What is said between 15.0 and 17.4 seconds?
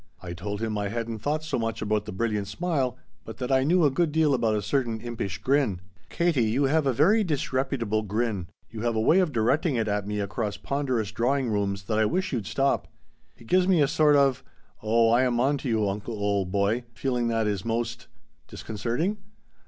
I am on to you, uncle old boy' feeling